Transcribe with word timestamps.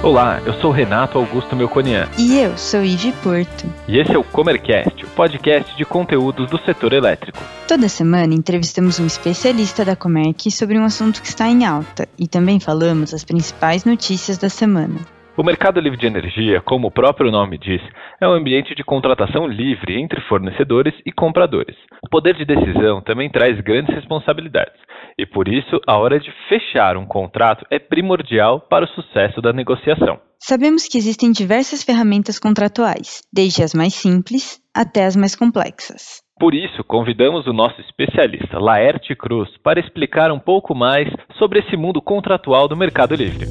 Olá, 0.00 0.40
eu 0.46 0.54
sou 0.60 0.70
Renato 0.70 1.18
Augusto 1.18 1.56
Melconian. 1.56 2.08
E 2.16 2.38
eu 2.38 2.56
sou 2.56 2.84
Ive 2.84 3.12
Porto. 3.20 3.66
E 3.88 3.98
esse 3.98 4.12
é 4.12 4.18
o 4.18 4.22
Comercast, 4.22 5.04
o 5.04 5.08
podcast 5.08 5.76
de 5.76 5.84
conteúdos 5.84 6.48
do 6.48 6.56
setor 6.64 6.92
elétrico. 6.92 7.42
Toda 7.66 7.88
semana 7.88 8.32
entrevistamos 8.32 9.00
um 9.00 9.06
especialista 9.06 9.84
da 9.84 9.96
Comerc 9.96 10.52
sobre 10.52 10.78
um 10.78 10.84
assunto 10.84 11.20
que 11.20 11.26
está 11.26 11.48
em 11.48 11.66
alta 11.66 12.08
e 12.16 12.28
também 12.28 12.60
falamos 12.60 13.12
as 13.12 13.24
principais 13.24 13.84
notícias 13.84 14.38
da 14.38 14.48
semana. 14.48 15.17
O 15.38 15.44
mercado 15.44 15.78
livre 15.78 15.96
de 15.96 16.04
energia, 16.04 16.60
como 16.60 16.88
o 16.88 16.90
próprio 16.90 17.30
nome 17.30 17.56
diz, 17.58 17.80
é 18.20 18.26
um 18.26 18.32
ambiente 18.32 18.74
de 18.74 18.82
contratação 18.82 19.46
livre 19.46 19.94
entre 19.94 20.20
fornecedores 20.22 20.92
e 21.06 21.12
compradores. 21.12 21.76
O 22.04 22.08
poder 22.10 22.34
de 22.34 22.44
decisão 22.44 23.00
também 23.00 23.30
traz 23.30 23.60
grandes 23.60 23.94
responsabilidades, 23.94 24.74
e 25.16 25.24
por 25.24 25.46
isso 25.46 25.80
a 25.86 25.96
hora 25.96 26.18
de 26.18 26.28
fechar 26.48 26.96
um 26.96 27.06
contrato 27.06 27.64
é 27.70 27.78
primordial 27.78 28.62
para 28.62 28.84
o 28.84 28.88
sucesso 28.88 29.40
da 29.40 29.52
negociação. 29.52 30.18
Sabemos 30.40 30.88
que 30.88 30.98
existem 30.98 31.30
diversas 31.30 31.84
ferramentas 31.84 32.40
contratuais, 32.40 33.22
desde 33.32 33.62
as 33.62 33.72
mais 33.72 33.94
simples 33.94 34.60
até 34.74 35.04
as 35.04 35.14
mais 35.14 35.36
complexas. 35.36 36.20
Por 36.40 36.52
isso, 36.52 36.82
convidamos 36.82 37.46
o 37.46 37.52
nosso 37.52 37.80
especialista 37.80 38.58
Laerte 38.58 39.14
Cruz 39.14 39.48
para 39.62 39.78
explicar 39.78 40.32
um 40.32 40.40
pouco 40.40 40.74
mais 40.74 41.08
sobre 41.38 41.60
esse 41.60 41.76
mundo 41.76 42.02
contratual 42.02 42.66
do 42.66 42.76
mercado 42.76 43.14
livre. 43.14 43.46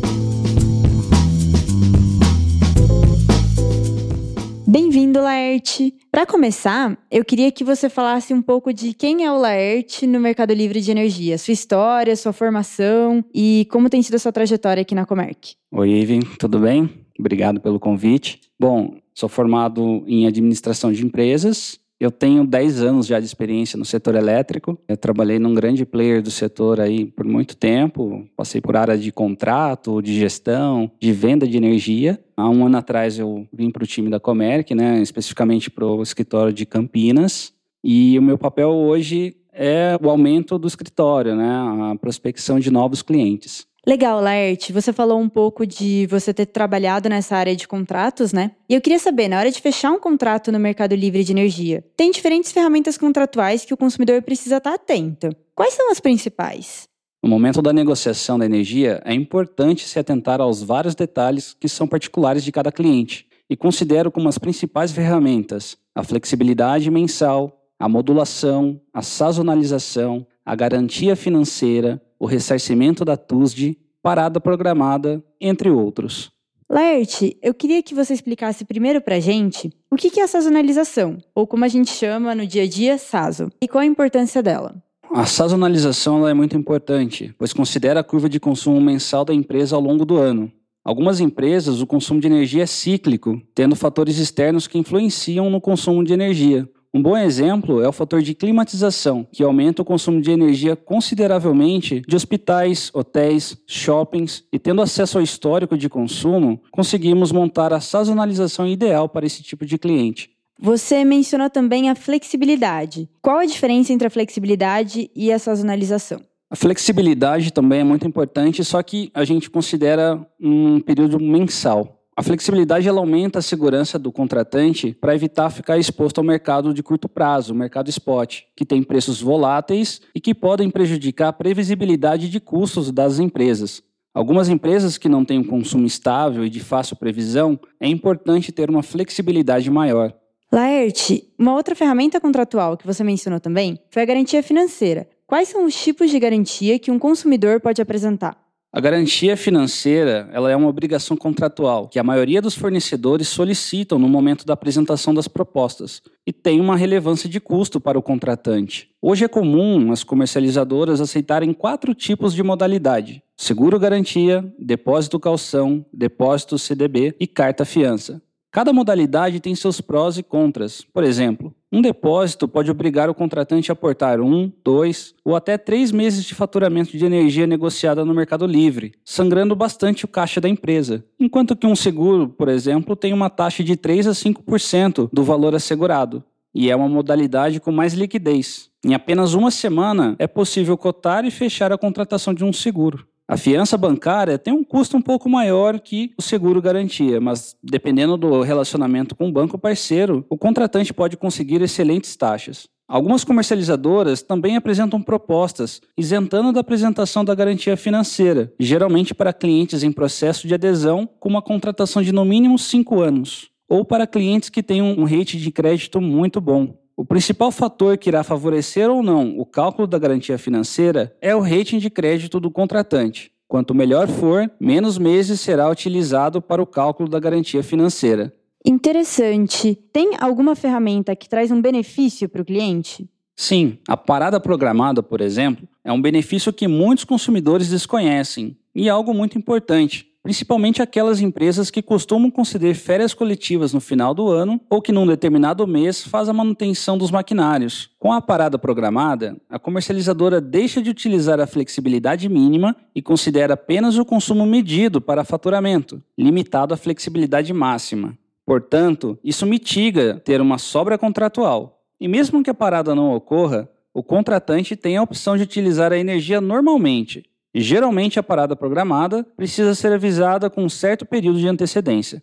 Bem-vindo, 5.07 5.21
Laerte! 5.21 5.93
Para 6.11 6.25
começar, 6.25 6.97
eu 7.09 7.23
queria 7.23 7.49
que 7.49 7.63
você 7.63 7.87
falasse 7.87 8.33
um 8.33 8.41
pouco 8.41 8.73
de 8.73 8.93
quem 8.93 9.23
é 9.23 9.31
o 9.31 9.37
Laerte 9.37 10.05
no 10.05 10.19
mercado 10.19 10.53
livre 10.53 10.81
de 10.81 10.91
energia, 10.91 11.37
sua 11.37 11.53
história, 11.53 12.13
sua 12.13 12.33
formação 12.33 13.23
e 13.33 13.65
como 13.71 13.89
tem 13.89 14.03
sido 14.03 14.15
a 14.15 14.19
sua 14.19 14.33
trajetória 14.33 14.81
aqui 14.81 14.93
na 14.93 15.05
Comerc. 15.05 15.55
Oi, 15.71 15.91
Ivan, 15.91 16.19
tudo 16.37 16.59
bem? 16.59 16.89
Obrigado 17.17 17.61
pelo 17.61 17.79
convite. 17.79 18.41
Bom, 18.59 18.97
sou 19.15 19.29
formado 19.29 20.03
em 20.05 20.27
administração 20.27 20.91
de 20.91 21.05
empresas, 21.05 21.79
eu 21.99 22.11
tenho 22.11 22.45
10 22.45 22.81
anos 22.81 23.07
já 23.07 23.19
de 23.19 23.25
experiência 23.25 23.77
no 23.77 23.85
setor 23.85 24.15
elétrico. 24.15 24.77
Eu 24.87 24.95
trabalhei 24.95 25.39
num 25.39 25.53
grande 25.53 25.85
player 25.85 26.21
do 26.21 26.29
setor 26.29 26.79
aí 26.79 27.05
por 27.05 27.25
muito 27.25 27.57
tempo. 27.57 28.27
Passei 28.35 28.61
por 28.61 28.77
área 28.77 28.97
de 28.97 29.11
contrato, 29.11 30.01
de 30.01 30.13
gestão, 30.13 30.91
de 30.99 31.11
venda 31.11 31.47
de 31.47 31.57
energia. 31.57 32.19
Há 32.35 32.47
um 32.49 32.65
ano 32.67 32.77
atrás 32.77 33.17
eu 33.17 33.47
vim 33.51 33.71
para 33.71 33.83
o 33.83 33.87
time 33.87 34.11
da 34.11 34.19
Comerc, 34.19 34.75
né, 34.75 35.01
especificamente 35.01 35.71
para 35.71 35.85
o 35.85 36.03
escritório 36.03 36.53
de 36.53 36.65
Campinas. 36.67 37.51
E 37.83 38.17
o 38.19 38.21
meu 38.21 38.37
papel 38.37 38.69
hoje 38.69 39.35
é 39.51 39.97
o 39.99 40.09
aumento 40.09 40.59
do 40.59 40.67
escritório, 40.67 41.35
né, 41.35 41.49
a 41.91 41.95
prospecção 41.95 42.59
de 42.59 42.69
novos 42.69 43.01
clientes. 43.01 43.65
Legal, 43.87 44.19
Laerte. 44.19 44.73
Você 44.73 44.91
falou 44.91 45.17
um 45.17 45.29
pouco 45.29 45.65
de 45.65 46.05
você 46.07 46.33
ter 46.33 46.45
trabalhado 46.47 47.07
nessa 47.07 47.37
área 47.37 47.55
de 47.55 47.65
contratos, 47.65 48.33
né? 48.33 48.51
E 48.67 48.73
eu 48.73 48.81
queria 48.81 48.99
saber, 48.99 49.29
na 49.29 49.39
hora 49.39 49.49
de 49.49 49.61
fechar 49.61 49.91
um 49.91 49.99
contrato 49.99 50.51
no 50.51 50.59
Mercado 50.59 50.93
Livre 50.93 51.23
de 51.23 51.31
Energia, 51.31 51.81
tem 51.95 52.11
diferentes 52.11 52.51
ferramentas 52.51 52.97
contratuais 52.97 53.63
que 53.63 53.73
o 53.73 53.77
consumidor 53.77 54.21
precisa 54.21 54.57
estar 54.57 54.73
atento. 54.73 55.29
Quais 55.55 55.73
são 55.73 55.89
as 55.89 56.01
principais? 56.01 56.85
No 57.23 57.29
momento 57.29 57.61
da 57.61 57.71
negociação 57.71 58.37
da 58.37 58.45
energia, 58.45 59.01
é 59.05 59.13
importante 59.13 59.87
se 59.87 59.97
atentar 59.97 60.41
aos 60.41 60.61
vários 60.61 60.93
detalhes 60.93 61.55
que 61.57 61.69
são 61.69 61.87
particulares 61.87 62.43
de 62.43 62.51
cada 62.51 62.73
cliente 62.73 63.25
e 63.49 63.55
considero 63.55 64.11
como 64.11 64.27
as 64.27 64.37
principais 64.37 64.91
ferramentas 64.91 65.77
a 65.95 66.03
flexibilidade 66.03 66.91
mensal, 66.91 67.57
a 67.79 67.87
modulação, 67.87 68.81
a 68.93 69.01
sazonalização, 69.01 70.27
a 70.47 70.55
garantia 70.55 71.13
financeira, 71.13 72.01
o 72.17 72.25
ressarcimento 72.25 73.03
da 73.03 73.17
TUSD, 73.17 73.77
parada 74.01 74.39
programada, 74.39 75.21
entre 75.41 75.69
outros. 75.69 76.31
Laerte, 76.69 77.37
eu 77.43 77.53
queria 77.53 77.83
que 77.83 77.93
você 77.93 78.13
explicasse 78.13 78.63
primeiro 78.63 79.01
para 79.01 79.17
a 79.17 79.19
gente 79.19 79.69
o 79.91 79.97
que 79.97 80.21
é 80.21 80.23
a 80.23 80.27
sazonalização, 80.27 81.17
ou 81.35 81.45
como 81.45 81.65
a 81.65 81.67
gente 81.67 81.91
chama 81.91 82.33
no 82.33 82.47
dia 82.47 82.63
a 82.63 82.67
dia, 82.67 82.97
SASO, 82.97 83.51
e 83.61 83.67
qual 83.67 83.81
a 83.81 83.85
importância 83.85 84.41
dela. 84.41 84.81
A 85.11 85.25
sazonalização 85.25 86.25
é 86.25 86.33
muito 86.33 86.55
importante, 86.55 87.35
pois 87.37 87.51
considera 87.51 87.99
a 87.99 88.03
curva 88.03 88.29
de 88.29 88.39
consumo 88.39 88.79
mensal 88.79 89.25
da 89.25 89.33
empresa 89.33 89.75
ao 89.75 89.81
longo 89.81 90.05
do 90.05 90.15
ano. 90.15 90.49
Algumas 90.81 91.19
empresas, 91.19 91.81
o 91.81 91.87
consumo 91.87 92.21
de 92.21 92.27
energia 92.27 92.63
é 92.63 92.65
cíclico, 92.65 93.41
tendo 93.53 93.75
fatores 93.75 94.17
externos 94.17 94.65
que 94.65 94.77
influenciam 94.77 95.49
no 95.49 95.59
consumo 95.59 96.05
de 96.05 96.13
energia, 96.13 96.69
um 96.93 97.01
bom 97.01 97.17
exemplo 97.17 97.81
é 97.81 97.87
o 97.87 97.91
fator 97.91 98.21
de 98.21 98.33
climatização, 98.33 99.27
que 99.31 99.43
aumenta 99.43 99.81
o 99.81 99.85
consumo 99.85 100.21
de 100.21 100.31
energia 100.31 100.75
consideravelmente 100.75 102.01
de 102.07 102.15
hospitais, 102.15 102.89
hotéis, 102.93 103.57
shoppings, 103.67 104.43
e 104.51 104.57
tendo 104.57 104.81
acesso 104.81 105.17
ao 105.17 105.23
histórico 105.23 105.77
de 105.77 105.89
consumo, 105.89 106.61
conseguimos 106.71 107.31
montar 107.31 107.73
a 107.73 107.81
sazonalização 107.81 108.65
ideal 108.65 109.09
para 109.09 109.25
esse 109.25 109.43
tipo 109.43 109.65
de 109.65 109.77
cliente. 109.77 110.31
Você 110.59 111.03
mencionou 111.03 111.49
também 111.49 111.89
a 111.89 111.95
flexibilidade. 111.95 113.07
Qual 113.21 113.37
a 113.37 113.45
diferença 113.45 113.93
entre 113.93 114.07
a 114.07 114.09
flexibilidade 114.09 115.11
e 115.15 115.31
a 115.31 115.37
sazonalização? 115.37 116.21
A 116.49 116.55
flexibilidade 116.55 117.51
também 117.51 117.81
é 117.81 117.83
muito 117.83 118.07
importante, 118.07 118.63
só 118.63 118.81
que 118.81 119.11
a 119.13 119.25
gente 119.25 119.49
considera 119.49 120.25
um 120.39 120.79
período 120.79 121.19
mensal. 121.19 121.96
A 122.19 122.23
flexibilidade 122.23 122.87
ela 122.87 122.99
aumenta 122.99 123.37
a 123.37 123.43
segurança 123.43 123.99
do 123.99 124.11
contratante 124.11 124.91
para 124.99 125.13
evitar 125.13 125.51
ficar 125.51 125.77
exposto 125.77 126.17
ao 126.17 126.23
mercado 126.23 126.73
de 126.73 126.81
curto 126.81 127.07
prazo, 127.07 127.53
o 127.53 127.55
mercado 127.55 127.91
spot, 127.91 128.41
que 128.55 128.65
tem 128.65 128.81
preços 128.81 129.21
voláteis 129.21 130.01
e 130.15 130.19
que 130.19 130.33
podem 130.33 130.67
prejudicar 130.67 131.27
a 131.27 131.33
previsibilidade 131.33 132.27
de 132.27 132.39
custos 132.39 132.91
das 132.91 133.19
empresas. 133.19 133.83
Algumas 134.15 134.49
empresas 134.49 134.97
que 134.97 135.07
não 135.07 135.23
têm 135.23 135.37
um 135.37 135.43
consumo 135.43 135.85
estável 135.85 136.43
e 136.43 136.49
de 136.49 136.59
fácil 136.59 136.95
previsão, 136.95 137.59
é 137.79 137.87
importante 137.87 138.51
ter 138.51 138.67
uma 138.67 138.81
flexibilidade 138.81 139.69
maior. 139.69 140.11
Laerte, 140.51 141.31
uma 141.37 141.53
outra 141.53 141.75
ferramenta 141.75 142.19
contratual 142.19 142.75
que 142.75 142.87
você 142.87 143.03
mencionou 143.03 143.39
também 143.39 143.77
foi 143.91 144.01
a 144.01 144.05
garantia 144.05 144.41
financeira. 144.41 145.07
Quais 145.27 145.49
são 145.49 145.65
os 145.65 145.75
tipos 145.75 146.09
de 146.09 146.17
garantia 146.17 146.79
que 146.79 146.89
um 146.89 146.97
consumidor 146.97 147.61
pode 147.61 147.79
apresentar? 147.79 148.46
A 148.77 148.79
garantia 148.79 149.35
financeira 149.35 150.29
ela 150.31 150.51
é 150.51 150.55
uma 150.55 150.67
obrigação 150.67 151.17
contratual 151.17 151.87
que 151.87 151.97
a 151.97 152.03
maioria 152.03 152.39
dos 152.39 152.53
fornecedores 152.53 153.27
solicitam 153.27 153.97
no 153.97 154.07
momento 154.07 154.45
da 154.45 154.53
apresentação 154.53 155.15
das 155.15 155.27
propostas 155.27 155.99
e 156.27 156.31
tem 156.31 156.61
uma 156.61 156.75
relevância 156.75 157.27
de 157.27 157.39
custo 157.39 157.79
para 157.81 157.97
o 157.97 158.03
contratante. 158.03 158.91
Hoje 159.01 159.25
é 159.25 159.27
comum 159.27 159.91
as 159.91 160.03
comercializadoras 160.03 161.01
aceitarem 161.01 161.53
quatro 161.53 161.95
tipos 161.95 162.35
de 162.35 162.43
modalidade: 162.43 163.23
seguro-garantia, 163.35 164.45
depósito 164.59 165.19
calção, 165.19 165.83
depósito 165.91 166.59
CDB 166.59 167.15
e 167.19 167.25
carta-fiança. 167.25 168.21
Cada 168.57 168.73
modalidade 168.73 169.39
tem 169.39 169.53
seus 169.53 169.79
prós 169.79 170.17
e 170.17 170.23
contras. 170.23 170.81
Por 170.81 171.03
exemplo, 171.03 171.53
um 171.71 171.79
depósito 171.79 172.47
pode 172.47 172.71
obrigar 172.71 173.07
o 173.07 173.13
contratante 173.13 173.71
a 173.71 173.73
aportar 173.73 174.19
um, 174.19 174.51
dois 174.65 175.13
ou 175.23 175.35
até 175.35 175.59
três 175.59 175.91
meses 175.91 176.25
de 176.25 176.33
faturamento 176.33 176.97
de 176.97 177.05
energia 177.05 177.45
negociada 177.45 178.03
no 178.03 178.15
Mercado 178.15 178.47
Livre, 178.47 178.93
sangrando 179.05 179.55
bastante 179.55 180.05
o 180.05 180.07
caixa 180.07 180.41
da 180.41 180.49
empresa. 180.49 181.05
Enquanto 181.19 181.55
que 181.55 181.67
um 181.67 181.75
seguro, 181.75 182.29
por 182.29 182.49
exemplo, 182.49 182.95
tem 182.95 183.13
uma 183.13 183.29
taxa 183.29 183.63
de 183.63 183.75
3 183.75 184.07
a 184.07 184.11
5% 184.13 185.07
do 185.13 185.23
valor 185.23 185.53
assegurado. 185.53 186.23
E 186.51 186.71
é 186.71 186.75
uma 186.75 186.89
modalidade 186.89 187.59
com 187.59 187.71
mais 187.71 187.93
liquidez. 187.93 188.71
Em 188.83 188.95
apenas 188.95 189.35
uma 189.35 189.51
semana 189.51 190.15
é 190.17 190.25
possível 190.25 190.75
cotar 190.75 191.25
e 191.25 191.29
fechar 191.29 191.71
a 191.71 191.77
contratação 191.77 192.33
de 192.33 192.43
um 192.43 192.51
seguro. 192.51 193.05
A 193.29 193.35
fiança 193.35 193.77
bancária 193.77 194.39
tem 194.39 194.53
um 194.53 194.63
custo 194.63 194.95
um 194.95 195.01
pouco 195.01 195.27
maior 195.27 195.81
que 195.81 196.13
o 196.17 196.21
seguro 196.21 196.61
garantia, 196.61 197.19
mas 197.19 197.57
dependendo 197.61 198.15
do 198.15 198.41
relacionamento 198.41 199.13
com 199.13 199.27
o 199.27 199.31
banco 199.33 199.57
parceiro, 199.57 200.25
o 200.29 200.37
contratante 200.37 200.93
pode 200.93 201.17
conseguir 201.17 201.61
excelentes 201.61 202.15
taxas. 202.15 202.69
Algumas 202.87 203.25
comercializadoras 203.25 204.21
também 204.21 204.55
apresentam 204.55 205.01
propostas 205.01 205.81
isentando 205.97 206.53
da 206.53 206.61
apresentação 206.61 207.25
da 207.25 207.35
garantia 207.35 207.75
financeira, 207.75 208.53
geralmente 208.57 209.13
para 209.13 209.33
clientes 209.33 209.83
em 209.83 209.91
processo 209.91 210.47
de 210.47 210.53
adesão 210.53 211.05
com 211.19 211.27
uma 211.27 211.41
contratação 211.41 212.01
de 212.01 212.13
no 212.13 212.23
mínimo 212.23 212.57
5 212.57 213.01
anos, 213.01 213.49
ou 213.67 213.83
para 213.83 214.07
clientes 214.07 214.47
que 214.47 214.63
têm 214.63 214.81
um 214.81 215.03
rate 215.03 215.37
de 215.37 215.51
crédito 215.51 215.99
muito 215.99 216.39
bom. 216.39 216.73
O 216.99 217.05
principal 217.05 217.51
fator 217.51 217.95
que 217.95 218.09
irá 218.09 218.23
favorecer 218.23 218.89
ou 218.89 219.03
não 219.03 219.37
o 219.37 219.45
cálculo 219.45 219.87
da 219.87 219.99
garantia 219.99 220.35
financeira 220.35 221.15
é 221.21 221.35
o 221.35 221.39
rating 221.39 221.77
de 221.77 221.91
crédito 221.91 222.39
do 222.39 222.49
contratante. 222.49 223.31
Quanto 223.47 223.75
melhor 223.75 224.07
for, 224.07 224.49
menos 224.59 224.97
meses 224.97 225.39
será 225.39 225.69
utilizado 225.69 226.41
para 226.41 226.59
o 226.59 226.65
cálculo 226.65 227.07
da 227.07 227.19
garantia 227.19 227.61
financeira. 227.61 228.33
Interessante. 228.65 229.75
Tem 229.93 230.13
alguma 230.19 230.55
ferramenta 230.55 231.15
que 231.15 231.29
traz 231.29 231.51
um 231.51 231.61
benefício 231.61 232.27
para 232.27 232.41
o 232.41 232.45
cliente? 232.45 233.07
Sim, 233.35 233.77
a 233.87 233.95
parada 233.95 234.39
programada, 234.39 235.03
por 235.03 235.21
exemplo, 235.21 235.67
é 235.83 235.91
um 235.91 236.01
benefício 236.01 236.51
que 236.51 236.67
muitos 236.67 237.03
consumidores 237.03 237.69
desconhecem 237.69 238.57
e 238.73 238.87
é 238.87 238.89
algo 238.89 239.13
muito 239.13 239.37
importante 239.37 240.06
principalmente 240.27 240.81
aquelas 240.81 241.21
empresas 241.21 241.71
que 241.71 241.81
costumam 241.81 242.29
conceder 242.29 242.75
férias 242.75 243.13
coletivas 243.13 243.71
no 243.71 243.79
final 243.79 244.13
do 244.13 244.27
ano 244.27 244.59
ou 244.69 244.81
que 244.81 244.91
num 244.91 245.07
determinado 245.07 245.65
mês 245.65 246.05
faz 246.05 246.27
a 246.27 246.33
manutenção 246.33 246.97
dos 246.97 247.09
maquinários. 247.09 247.91
Com 247.97 248.11
a 248.11 248.19
parada 248.19 248.59
programada, 248.59 249.37
a 249.49 249.57
comercializadora 249.57 250.41
deixa 250.41 250.81
de 250.81 250.89
utilizar 250.89 251.39
a 251.39 251.47
flexibilidade 251.47 252.27
mínima 252.27 252.75
e 252.93 253.01
considera 253.01 253.53
apenas 253.53 253.97
o 253.97 254.03
consumo 254.03 254.45
medido 254.45 254.99
para 254.99 255.23
faturamento, 255.23 256.03
limitado 256.17 256.73
à 256.73 256.77
flexibilidade 256.77 257.53
máxima. 257.53 258.17
Portanto, 258.45 259.17
isso 259.23 259.45
mitiga 259.45 260.21
ter 260.25 260.41
uma 260.41 260.57
sobra 260.57 260.97
contratual. 260.97 261.79
E 262.01 262.05
mesmo 262.05 262.43
que 262.43 262.49
a 262.49 262.53
parada 262.53 262.93
não 262.93 263.15
ocorra, 263.15 263.69
o 263.93 264.03
contratante 264.03 264.75
tem 264.75 264.97
a 264.97 265.03
opção 265.03 265.37
de 265.37 265.43
utilizar 265.43 265.93
a 265.93 265.97
energia 265.97 266.41
normalmente. 266.41 267.23
E 267.57 267.61
geralmente 267.61 268.19
a 268.19 268.23
parada 268.23 268.55
programada 268.55 269.25
precisa 269.35 269.73
ser 269.73 269.91
avisada 269.91 270.47
com 270.47 270.63
um 270.63 270.69
certo 270.69 271.07
período 271.07 271.39
de 271.39 271.47
antecedência. 271.47 272.21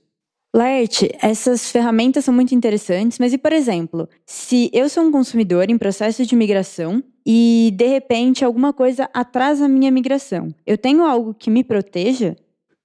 Laerte, 0.54 1.10
essas 1.20 1.72
ferramentas 1.72 2.24
são 2.24 2.32
muito 2.32 2.54
interessantes, 2.54 3.18
mas 3.18 3.32
e 3.32 3.38
por 3.38 3.52
exemplo, 3.52 4.08
se 4.24 4.70
eu 4.72 4.88
sou 4.88 5.02
um 5.02 5.10
consumidor 5.10 5.68
em 5.68 5.76
processo 5.76 6.24
de 6.24 6.36
migração 6.36 7.02
e 7.26 7.74
de 7.74 7.84
repente 7.84 8.44
alguma 8.44 8.72
coisa 8.72 9.10
atrasa 9.12 9.64
a 9.64 9.68
minha 9.68 9.90
migração, 9.90 10.54
eu 10.64 10.78
tenho 10.78 11.02
algo 11.02 11.34
que 11.34 11.50
me 11.50 11.64
proteja? 11.64 12.36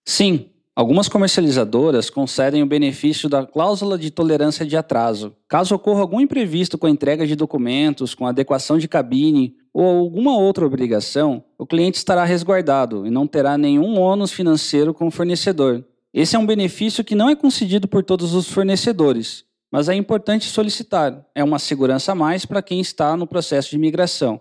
Sim, 0.03 0.49
Algumas 0.79 1.09
comercializadoras 1.09 2.09
concedem 2.09 2.63
o 2.63 2.65
benefício 2.65 3.27
da 3.27 3.45
cláusula 3.45 3.97
de 3.97 4.09
tolerância 4.09 4.65
de 4.65 4.77
atraso. 4.77 5.35
Caso 5.45 5.75
ocorra 5.75 5.99
algum 5.99 6.21
imprevisto 6.21 6.77
com 6.77 6.87
a 6.87 6.89
entrega 6.89 7.27
de 7.27 7.35
documentos, 7.35 8.15
com 8.15 8.25
adequação 8.25 8.77
de 8.77 8.87
cabine 8.87 9.57
ou 9.73 9.83
alguma 9.83 10.37
outra 10.37 10.65
obrigação, 10.65 11.43
o 11.57 11.67
cliente 11.67 11.97
estará 11.97 12.23
resguardado 12.23 13.05
e 13.05 13.09
não 13.09 13.27
terá 13.27 13.57
nenhum 13.57 13.99
ônus 13.99 14.31
financeiro 14.31 14.93
com 14.93 15.07
o 15.07 15.11
fornecedor. 15.11 15.83
Esse 16.13 16.37
é 16.37 16.39
um 16.39 16.45
benefício 16.45 17.03
que 17.03 17.13
não 17.13 17.29
é 17.29 17.35
concedido 17.35 17.85
por 17.85 18.01
todos 18.01 18.33
os 18.33 18.47
fornecedores, 18.47 19.43
mas 19.69 19.89
é 19.89 19.95
importante 19.95 20.45
solicitar. 20.45 21.25
É 21.35 21.43
uma 21.43 21.59
segurança 21.59 22.13
a 22.13 22.15
mais 22.15 22.45
para 22.45 22.61
quem 22.61 22.79
está 22.79 23.17
no 23.17 23.27
processo 23.27 23.69
de 23.69 23.77
migração. 23.77 24.39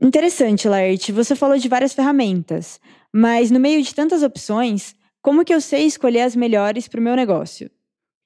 Interessante, 0.00 0.66
Laerte. 0.66 1.12
Você 1.12 1.36
falou 1.36 1.58
de 1.58 1.68
várias 1.68 1.92
ferramentas, 1.92 2.80
mas 3.12 3.50
no 3.50 3.60
meio 3.60 3.82
de 3.82 3.94
tantas 3.94 4.22
opções, 4.22 4.94
como 5.24 5.42
que 5.42 5.54
eu 5.54 5.60
sei 5.60 5.86
escolher 5.86 6.20
as 6.20 6.36
melhores 6.36 6.86
para 6.86 7.00
o 7.00 7.02
meu 7.02 7.16
negócio? 7.16 7.70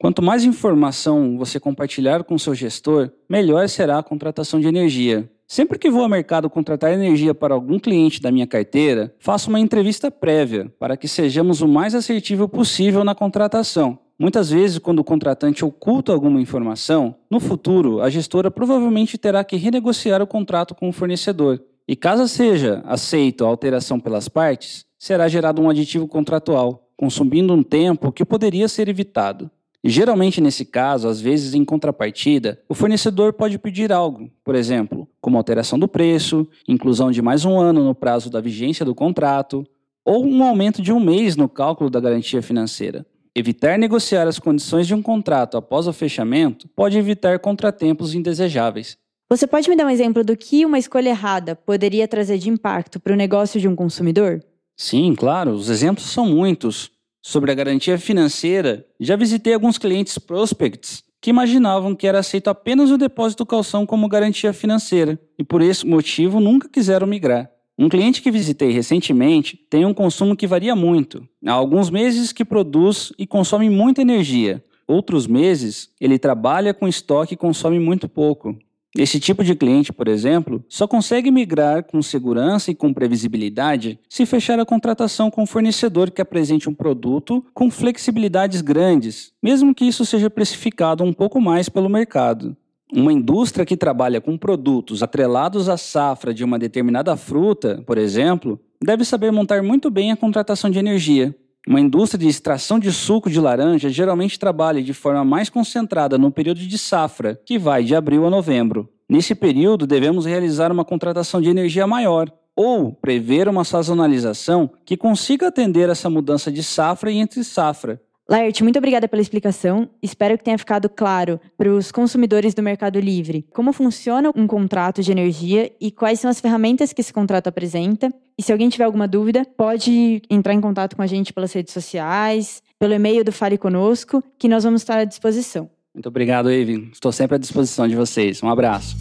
Quanto 0.01 0.21
mais 0.21 0.43
informação 0.43 1.39
você 1.39 1.61
compartilhar 1.61 2.25
com 2.25 2.37
seu 2.37 2.57
gestor, 2.57 3.13
melhor 3.31 3.69
será 3.69 3.99
a 3.99 4.03
contratação 4.03 4.59
de 4.59 4.67
energia. 4.67 5.31
Sempre 5.47 5.79
que 5.79 5.93
vou 5.93 6.03
ao 6.03 6.09
mercado 6.09 6.51
contratar 6.51 6.93
energia 6.93 7.33
para 7.33 7.55
algum 7.55 7.79
cliente 7.79 8.21
da 8.21 8.33
minha 8.33 8.49
carteira, 8.49 9.15
faço 9.21 9.49
uma 9.49 9.61
entrevista 9.61 10.11
prévia 10.11 10.75
para 10.77 10.97
que 10.97 11.07
sejamos 11.07 11.61
o 11.61 11.69
mais 11.69 11.95
assertivo 11.95 12.49
possível 12.49 13.05
na 13.05 13.15
contratação. 13.15 14.01
Muitas 14.19 14.51
vezes, 14.51 14.81
quando 14.81 14.99
o 14.99 15.05
contratante 15.05 15.65
oculta 15.65 16.13
alguma 16.13 16.41
informação, 16.41 17.15
no 17.31 17.39
futuro 17.39 18.01
a 18.01 18.11
gestora 18.11 18.51
provavelmente 18.51 19.17
terá 19.17 19.45
que 19.45 19.55
renegociar 19.55 20.21
o 20.21 20.27
contrato 20.27 20.75
com 20.75 20.89
o 20.89 20.93
fornecedor. 20.93 21.63
E 21.87 21.95
caso 21.95 22.27
seja 22.27 22.83
aceito 22.85 23.45
a 23.45 23.49
alteração 23.49 24.01
pelas 24.01 24.29
partes, 24.29 24.85
será 24.99 25.29
gerado 25.29 25.63
um 25.63 25.71
aditivo 25.71 26.09
contratual, 26.09 26.88
consumindo 26.99 27.55
um 27.55 27.63
tempo 27.63 28.11
que 28.11 28.25
poderia 28.25 28.67
ser 28.67 28.89
evitado. 28.89 29.49
E 29.85 29.89
geralmente, 29.89 30.41
nesse 30.41 30.65
caso, 30.65 31.07
às 31.07 31.21
vezes 31.21 31.55
em 31.55 31.65
contrapartida, 31.65 32.61
o 32.69 32.75
fornecedor 32.75 33.33
pode 33.33 33.57
pedir 33.57 33.93
algo, 33.93 34.29
por 34.45 34.57
exemplo, 34.57 35.09
como 35.21 35.39
alteração 35.39 35.79
do 35.79 35.87
preço, 35.87 36.47
inclusão 36.67 37.13
de 37.13 37.23
mais 37.23 37.45
um 37.45 37.59
ano 37.59 37.85
no 37.85 37.95
prazo 37.95 38.29
da 38.29 38.41
vigência 38.41 38.85
do 38.85 38.97
contrato, 38.97 39.65
ou 40.05 40.27
um 40.27 40.43
aumento 40.43 40.83
de 40.83 40.93
um 40.93 40.99
mês 40.99 41.37
no 41.37 41.49
cálculo 41.49 41.89
da 41.89 42.01
garantia 42.01 42.43
financeira. 42.43 43.07
Evitar 43.33 43.79
negociar 43.79 44.27
as 44.27 44.41
condições 44.41 44.89
de 44.89 44.95
um 44.95 45.01
contrato 45.01 45.57
após 45.57 45.87
o 45.87 45.93
fechamento 45.93 46.67
pode 46.75 46.99
evitar 46.99 47.39
contratempos 47.39 48.13
indesejáveis. 48.13 48.97
Você 49.31 49.47
pode 49.47 49.71
me 49.71 49.77
dar 49.77 49.87
um 49.87 49.91
exemplo 49.91 50.25
do 50.25 50.37
que 50.37 50.67
uma 50.67 50.79
escolha 50.79 51.11
errada 51.11 51.55
poderia 51.55 52.09
trazer 52.09 52.39
de 52.39 52.49
impacto 52.49 52.99
para 52.99 53.13
o 53.13 53.17
negócio 53.17 53.61
de 53.61 53.69
um 53.69 53.77
consumidor? 53.77 54.43
Sim, 54.81 55.13
claro, 55.17 55.51
os 55.51 55.69
exemplos 55.69 56.07
são 56.07 56.25
muitos. 56.25 56.93
Sobre 57.21 57.51
a 57.51 57.55
garantia 57.55 57.99
financeira, 57.99 58.87
já 59.01 59.17
visitei 59.17 59.53
alguns 59.53 59.77
clientes 59.77 60.17
prospects 60.19 61.03
que 61.21 61.31
imaginavam 61.31 61.97
que 61.97 62.07
era 62.07 62.21
aceito 62.21 62.49
apenas 62.49 62.89
o 62.93 62.97
depósito 62.97 63.45
calção 63.45 63.85
como 63.85 64.09
garantia 64.09 64.53
financeira 64.53 65.19
e 65.37 65.43
por 65.43 65.61
esse 65.63 65.85
motivo 65.85 66.39
nunca 66.39 66.69
quiseram 66.69 67.09
migrar. 67.09 67.51
Um 67.77 67.89
cliente 67.89 68.23
que 68.23 68.31
visitei 68.31 68.71
recentemente 68.71 69.57
tem 69.69 69.85
um 69.85 69.93
consumo 69.93 70.37
que 70.37 70.47
varia 70.47 70.77
muito. 70.77 71.29
Há 71.45 71.53
alguns 71.53 71.91
meses 71.91 72.33
que 72.33 72.45
produz 72.45 73.13
e 73.19 73.27
consome 73.27 73.69
muita 73.69 74.01
energia. 74.01 74.63
Outros 74.87 75.27
meses, 75.27 75.91
ele 76.01 76.21
trabalha 76.21 76.73
com 76.73 76.87
estoque 76.87 77.35
e 77.35 77.37
consome 77.37 77.81
muito 77.81 78.09
pouco. 78.09 78.57
Esse 78.97 79.21
tipo 79.21 79.45
de 79.45 79.55
cliente, 79.55 79.93
por 79.93 80.09
exemplo, 80.09 80.65
só 80.69 80.89
consegue 80.89 81.31
migrar 81.31 81.85
com 81.85 82.01
segurança 82.01 82.71
e 82.71 82.75
com 82.75 82.93
previsibilidade 82.93 83.99
se 84.09 84.25
fechar 84.25 84.59
a 84.59 84.65
contratação 84.65 85.31
com 85.31 85.43
um 85.43 85.47
fornecedor 85.47 86.11
que 86.11 86.23
apresente 86.23 86.69
um 86.69 86.75
produto 86.75 87.45
com 87.53 87.71
flexibilidades 87.71 88.63
grandes, 88.63 89.33
mesmo 89.43 89.75
que 89.75 89.85
isso 89.85 90.07
seja 90.07 90.31
precificado 90.31 91.05
um 91.05 91.13
pouco 91.13 91.41
mais 91.41 91.69
pelo 91.69 91.89
mercado. 91.89 92.57
Uma 92.91 93.13
indústria 93.13 93.67
que 93.67 93.77
trabalha 93.77 94.21
com 94.21 94.39
produtos 94.39 95.03
atrelados 95.03 95.69
à 95.69 95.77
safra 95.77 96.33
de 96.33 96.43
uma 96.43 96.59
determinada 96.59 97.15
fruta, 97.17 97.83
por 97.87 97.99
exemplo, 97.99 98.59
deve 98.83 99.05
saber 99.05 99.31
montar 99.31 99.63
muito 99.63 99.91
bem 99.91 100.11
a 100.11 100.17
contratação 100.17 100.71
de 100.71 100.79
energia, 100.79 101.37
uma 101.69 101.81
indústria 101.83 102.19
de 102.19 102.29
extração 102.29 102.79
de 102.79 102.91
suco 102.91 103.29
de 103.29 103.39
laranja 103.39 103.91
geralmente 103.91 104.39
trabalha 104.39 104.83
de 104.83 104.95
forma 104.95 105.23
mais 105.23 105.51
concentrada 105.51 106.17
no 106.17 106.31
período 106.31 106.61
de 106.61 106.79
safra, 106.79 107.39
que 107.45 107.59
vai 107.59 107.85
de 107.85 107.95
abril 107.95 108.27
a 108.27 108.31
novembro. 108.31 108.89
Nesse 109.07 109.35
período, 109.35 109.87
devemos 109.87 110.25
realizar 110.25 110.73
uma 110.73 110.83
contratação 110.83 111.43
de 111.43 111.51
energia 111.51 111.87
maior, 111.87 112.33
ou 112.57 112.93
prever 112.93 113.49
uma 113.51 113.65
sazonalização 113.65 114.71
que 114.87 114.97
consiga 114.97 115.49
atender 115.49 115.91
essa 115.91 116.09
mudança 116.09 116.51
de 116.51 116.63
safra 116.63 117.11
e 117.11 117.19
entre 117.19 117.45
safra, 117.45 118.01
Laert, 118.31 118.61
muito 118.61 118.77
obrigada 118.77 119.09
pela 119.09 119.23
explicação. 119.23 119.89
Espero 120.03 120.37
que 120.37 120.45
tenha 120.45 120.59
ficado 120.59 120.87
claro 120.91 121.41
para 121.57 121.73
os 121.73 121.91
consumidores 121.91 122.53
do 122.53 122.63
Mercado 122.63 123.01
Livre 123.01 123.47
como 123.55 123.73
funciona 123.73 124.31
um 124.37 124.47
contrato 124.47 125.03
de 125.03 125.11
energia 125.11 125.73
e 125.81 125.91
quais 125.91 126.21
são 126.21 126.31
as 126.31 126.39
ferramentas 126.39 126.93
que 126.93 127.01
esse 127.01 127.13
contrato 127.13 127.47
apresenta. 127.47 128.13
E 128.37 128.43
se 128.43 128.53
alguém 128.53 128.69
tiver 128.69 128.85
alguma 128.85 129.09
dúvida, 129.09 129.47
pode 129.57 130.21
entrar 130.29 130.53
em 130.53 130.61
contato 130.61 130.95
com 130.95 131.01
a 131.01 131.07
gente 131.07 131.33
pelas 131.33 131.55
redes 131.55 131.73
sociais, 131.73 132.63
pelo 132.79 132.93
e-mail 132.93 133.25
do 133.25 133.33
Fale 133.33 133.57
Conosco, 133.57 134.23
que 134.39 134.47
nós 134.47 134.63
vamos 134.63 134.83
estar 134.83 134.99
à 134.99 135.05
disposição. 135.05 135.71
Muito 135.95 136.09
obrigado, 136.09 136.51
Eve. 136.51 136.91
Estou 136.93 137.11
sempre 137.11 137.37
à 137.37 137.39
disposição 137.39 137.89
de 137.89 137.97
vocês. 137.97 138.43
Um 138.43 138.51
abraço. 138.51 138.95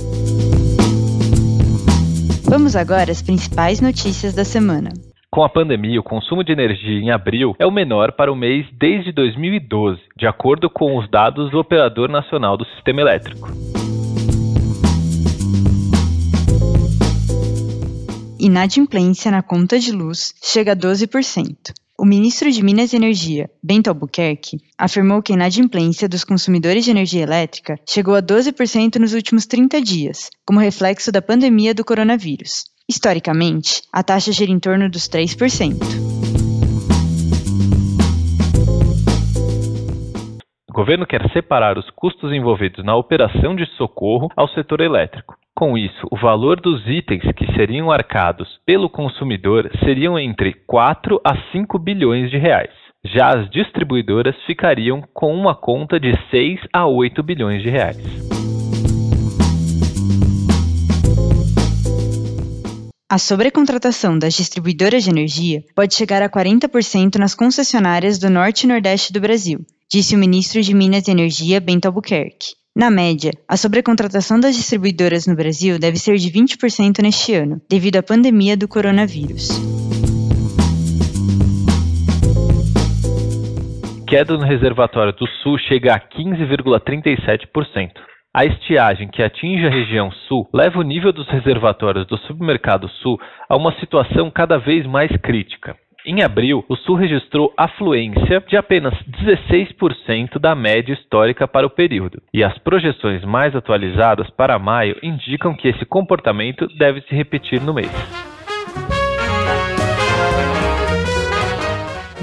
Vamos 2.44 2.78
agora 2.78 3.12
às 3.12 3.22
principais 3.22 3.82
notícias 3.82 4.34
da 4.34 4.46
semana. 4.46 4.90
Com 5.30 5.44
a 5.44 5.50
pandemia, 5.50 6.00
o 6.00 6.04
consumo 6.04 6.42
de 6.42 6.54
energia 6.54 7.00
em 7.00 7.12
abril 7.12 7.54
é 7.60 7.66
o 7.66 7.72
menor 7.72 8.14
para 8.14 8.32
o 8.32 8.36
mês 8.36 8.66
desde 8.80 9.12
2012, 9.12 10.00
de 10.18 10.26
acordo 10.26 10.70
com 10.70 10.98
os 10.98 11.10
dados 11.10 11.52
do 11.52 11.60
Operador 11.60 12.10
Nacional 12.10 12.56
do 12.56 12.66
Sistema 12.66 13.02
Elétrico. 13.02 13.52
Inadimplência 18.40 19.30
na 19.30 19.44
conta 19.44 19.78
de 19.78 19.92
luz 19.92 20.34
chega 20.42 20.72
a 20.72 20.76
12%. 20.76 21.74
O 22.00 22.06
ministro 22.06 22.50
de 22.50 22.64
Minas 22.64 22.94
e 22.94 22.96
Energia, 22.96 23.50
Bento 23.62 23.90
Albuquerque, 23.90 24.60
afirmou 24.78 25.22
que 25.22 25.34
a 25.34 25.36
inadimplência 25.36 26.08
dos 26.08 26.24
consumidores 26.24 26.86
de 26.86 26.92
energia 26.92 27.24
elétrica 27.24 27.76
chegou 27.86 28.16
a 28.16 28.22
12% 28.22 28.96
nos 28.98 29.14
últimos 29.14 29.46
30 29.46 29.82
dias, 29.82 30.30
como 30.46 30.60
reflexo 30.60 31.12
da 31.12 31.22
pandemia 31.22 31.74
do 31.74 31.84
coronavírus. 31.84 32.77
Historicamente, 32.90 33.82
a 33.92 34.02
taxa 34.02 34.32
gira 34.32 34.50
em 34.50 34.62
torno 34.62 34.90
dos 34.90 35.10
3%. 35.10 35.74
O 40.70 40.74
governo 40.74 41.06
quer 41.06 41.30
separar 41.34 41.78
os 41.78 41.90
custos 41.90 42.32
envolvidos 42.32 42.86
na 42.86 42.96
operação 42.96 43.58
de 43.58 43.66
socorro 43.76 44.30
ao 44.38 44.48
setor 44.48 44.80
elétrico. 44.80 45.36
Com 45.54 45.78
isso, 45.78 46.08
o 46.10 46.16
valor 46.16 46.62
dos 46.62 46.88
itens 46.88 47.30
que 47.36 47.52
seriam 47.58 47.92
arcados 47.92 48.48
pelo 48.66 48.90
consumidor 48.90 49.70
seriam 49.84 50.18
entre 50.18 50.54
4 50.66 51.20
a 51.26 51.36
5 51.52 51.78
bilhões 51.78 52.32
de 52.32 52.38
reais. 52.38 52.72
Já 53.04 53.38
as 53.38 53.50
distribuidoras 53.50 54.36
ficariam 54.46 55.04
com 55.14 55.36
uma 55.36 55.54
conta 55.54 56.00
de 56.00 56.14
6 56.30 56.62
a 56.72 56.88
8 56.88 57.22
bilhões 57.22 57.62
de 57.62 57.70
reais. 57.70 58.37
A 63.18 63.20
sobrecontratação 63.20 64.20
das 64.20 64.36
distribuidoras 64.36 65.04
de 65.04 65.10
energia 65.10 65.64
pode 65.76 65.96
chegar 65.96 66.22
a 66.22 66.30
40% 66.30 67.16
nas 67.16 67.34
concessionárias 67.34 68.20
do 68.20 68.30
norte 68.30 68.66
e 68.66 68.68
nordeste 68.68 69.12
do 69.12 69.20
Brasil, 69.20 69.66
disse 69.92 70.16
o 70.16 70.20
ministro 70.20 70.62
de 70.62 70.72
Minas 70.72 71.08
e 71.08 71.12
Energia, 71.12 71.60
Bento 71.60 71.88
Albuquerque. 71.88 72.54
Na 72.76 72.92
média, 72.92 73.32
a 73.48 73.58
sobrecontratação 73.58 74.40
das 74.40 74.56
distribuidoras 74.56 75.26
no 75.26 75.36
Brasil 75.36 75.80
deve 75.80 75.98
ser 75.98 76.18
de 76.18 76.30
20% 76.30 77.02
neste 77.02 77.34
ano, 77.34 77.60
devido 77.68 77.96
à 77.96 78.04
pandemia 78.04 78.56
do 78.56 78.68
coronavírus. 78.68 79.50
queda 84.08 84.38
no 84.38 84.46
reservatório 84.46 85.12
do 85.14 85.28
Sul 85.42 85.58
chega 85.58 85.96
a 85.96 86.00
15,37%. 86.00 87.90
A 88.38 88.46
estiagem 88.46 89.08
que 89.08 89.24
atinge 89.24 89.66
a 89.66 89.70
região 89.72 90.12
sul 90.12 90.48
leva 90.54 90.78
o 90.78 90.84
nível 90.84 91.12
dos 91.12 91.28
reservatórios 91.28 92.06
do 92.06 92.20
submercado 92.20 92.88
sul 92.88 93.20
a 93.50 93.56
uma 93.56 93.72
situação 93.80 94.30
cada 94.30 94.60
vez 94.60 94.86
mais 94.86 95.10
crítica. 95.24 95.76
Em 96.06 96.22
abril, 96.22 96.64
o 96.70 96.76
Sul 96.76 96.98
registrou 96.98 97.52
afluência 97.58 98.40
de 98.48 98.56
apenas 98.56 98.94
16% 99.26 100.38
da 100.38 100.54
média 100.54 100.94
histórica 100.94 101.48
para 101.48 101.66
o 101.66 101.72
período, 101.72 102.22
e 102.32 102.44
as 102.44 102.56
projeções 102.60 103.26
mais 103.26 103.56
atualizadas 103.56 104.30
para 104.30 104.60
maio 104.60 104.96
indicam 105.02 105.56
que 105.56 105.68
esse 105.68 105.84
comportamento 105.84 106.68
deve 106.78 107.02
se 107.02 107.16
repetir 107.16 107.60
no 107.60 107.74
mês. 107.74 107.92